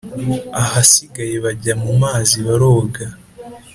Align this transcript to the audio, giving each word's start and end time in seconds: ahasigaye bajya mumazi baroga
ahasigaye 0.61 1.35
bajya 1.45 1.73
mumazi 1.83 2.37
baroga 2.47 3.03